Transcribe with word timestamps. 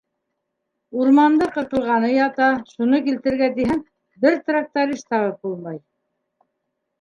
Урманда 1.01 1.47
ҡырҡылғаны 1.57 2.09
ята, 2.13 2.47
шуны 2.71 3.01
килтерергә 3.09 3.51
тиһәм, 3.59 3.85
бер 4.25 4.39
тракторист 4.49 5.07
табып 5.13 5.39
булмай. 5.47 5.79